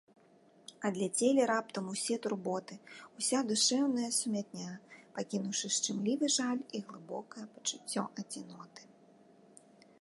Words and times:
Адляцелі 0.87 1.41
раптам 1.51 1.89
усе 1.95 2.15
турботы, 2.23 2.77
уся 3.21 3.43
душэўная 3.51 4.09
сумятня, 4.21 4.71
пакінуўшы 5.17 5.67
шчымлівы 5.75 6.25
жаль 6.39 6.63
і 6.79 6.85
глыбокае 6.91 7.45
пачуццё 7.55 8.03
адзіноты. 8.23 8.81